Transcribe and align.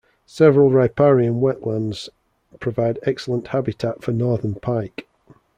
Several 0.25 0.71
riparian 0.71 1.41
wetlands 1.41 2.09
provide 2.59 2.97
excellent 3.03 3.49
habitat 3.49 4.01
for 4.01 4.11
northern 4.11 4.55
pike. 4.55 5.07